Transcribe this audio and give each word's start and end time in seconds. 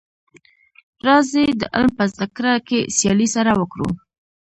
راځی 1.07 1.45
د 1.61 1.63
علم 1.75 1.91
په 1.97 2.03
زده 2.11 2.27
کړه 2.35 2.53
کي 2.67 2.79
سیالي 2.97 3.27
سره 3.35 3.51
وکړو. 3.61 3.89